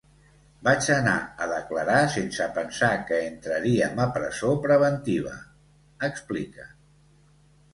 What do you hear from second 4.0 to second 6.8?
a presó preventiva, explica.